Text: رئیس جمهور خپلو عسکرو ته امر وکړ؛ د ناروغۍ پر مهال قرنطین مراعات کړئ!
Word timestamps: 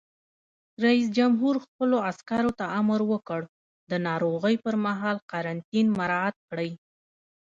رئیس 0.83 1.07
جمهور 1.17 1.55
خپلو 1.65 1.95
عسکرو 2.09 2.51
ته 2.59 2.65
امر 2.79 2.99
وکړ؛ 3.11 3.41
د 3.91 3.91
ناروغۍ 4.07 4.55
پر 4.63 4.73
مهال 4.85 5.17
قرنطین 5.31 5.87
مراعات 5.99 6.35
کړئ! 6.49 6.71